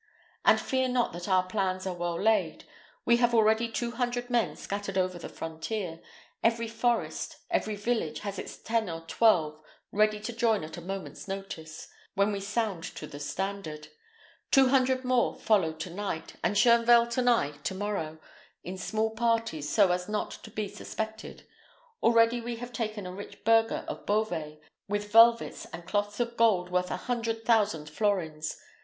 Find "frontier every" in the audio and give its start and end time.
5.29-6.67